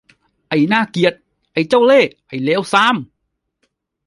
[0.47, 1.13] ไอ้น่าเกลียด
[1.53, 2.95] ไอ้เจ้าเล่ห์ ไอ้เลวทราม!